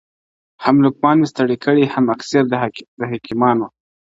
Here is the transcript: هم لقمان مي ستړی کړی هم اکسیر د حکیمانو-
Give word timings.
هم 0.63 0.75
لقمان 0.85 1.15
مي 1.21 1.27
ستړی 1.33 1.57
کړی 1.65 1.83
هم 1.93 2.05
اکسیر 2.15 2.43
د 2.99 3.01
حکیمانو- 3.13 3.69